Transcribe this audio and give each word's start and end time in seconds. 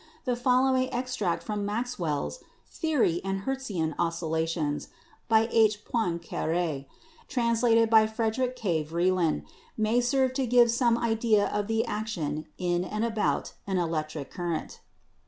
The 0.25 0.35
following 0.35 0.91
extract 0.91 1.43
from 1.43 1.63
'Maxwell's 1.63 2.39
Theory 2.71 3.21
and 3.23 3.41
Hertzian 3.41 3.93
Oscillations,' 3.99 4.87
by 5.29 5.47
H. 5.51 5.85
Poincare, 5.85 6.87
trans 7.27 7.61
lated 7.61 7.91
by 7.91 8.07
Frederick 8.07 8.55
K. 8.55 8.83
Vreeland, 8.83 9.43
may 9.77 10.01
serve 10.01 10.33
to 10.33 10.47
give 10.47 10.71
some 10.71 10.97
idea 10.97 11.45
of 11.49 11.67
the 11.67 11.85
action 11.85 12.47
in 12.57 12.83
and 12.83 13.05
about 13.05 13.53
an 13.67 13.77
electric 13.77 14.33
circuit. 14.33 14.79